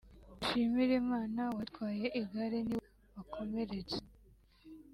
[0.37, 3.99] Dushimirimana wari utwaye igare ni we wakomeretse